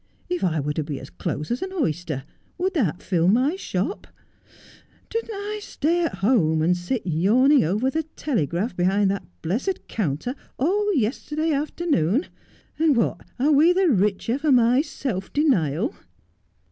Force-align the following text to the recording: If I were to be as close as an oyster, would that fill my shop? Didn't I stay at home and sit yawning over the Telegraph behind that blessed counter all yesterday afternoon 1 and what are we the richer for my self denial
If 0.29 0.43
I 0.43 0.59
were 0.59 0.73
to 0.73 0.83
be 0.83 0.99
as 0.99 1.11
close 1.11 1.51
as 1.51 1.61
an 1.61 1.71
oyster, 1.71 2.23
would 2.57 2.73
that 2.73 3.03
fill 3.03 3.27
my 3.27 3.55
shop? 3.55 4.07
Didn't 5.11 5.29
I 5.31 5.59
stay 5.61 6.03
at 6.03 6.15
home 6.15 6.63
and 6.63 6.75
sit 6.75 7.05
yawning 7.05 7.63
over 7.63 7.91
the 7.91 8.01
Telegraph 8.15 8.75
behind 8.75 9.11
that 9.11 9.27
blessed 9.43 9.87
counter 9.87 10.33
all 10.57 10.91
yesterday 10.95 11.51
afternoon 11.51 12.25
1 12.77 12.79
and 12.79 12.95
what 12.97 13.21
are 13.37 13.51
we 13.51 13.73
the 13.73 13.89
richer 13.89 14.39
for 14.39 14.51
my 14.51 14.81
self 14.81 15.31
denial 15.33 15.93